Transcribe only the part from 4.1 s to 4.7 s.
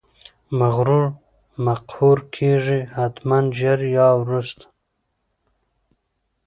وروسته!